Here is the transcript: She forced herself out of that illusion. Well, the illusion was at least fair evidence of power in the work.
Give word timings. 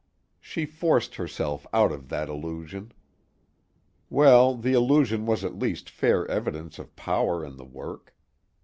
She 0.39 0.65
forced 0.65 1.13
herself 1.17 1.67
out 1.71 1.91
of 1.91 2.09
that 2.09 2.27
illusion. 2.27 2.91
Well, 4.09 4.55
the 4.57 4.73
illusion 4.73 5.27
was 5.27 5.45
at 5.45 5.59
least 5.59 5.91
fair 5.91 6.25
evidence 6.27 6.79
of 6.79 6.95
power 6.95 7.45
in 7.45 7.55
the 7.57 7.65
work. 7.65 8.15